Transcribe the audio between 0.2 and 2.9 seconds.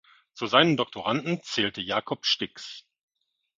Zu seinen Doktoranden zählte Jakob Stix.